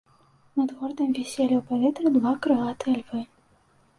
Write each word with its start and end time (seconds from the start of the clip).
Над 0.59 0.71
горадам 0.77 1.11
віселі 1.17 1.53
ў 1.57 1.61
паветры 1.69 2.13
два 2.15 2.31
крылатыя 2.45 2.95
львы. 3.03 3.21